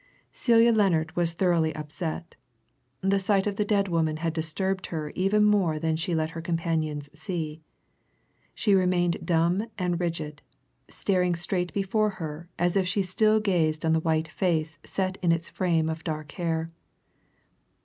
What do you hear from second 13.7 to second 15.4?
on the white face set in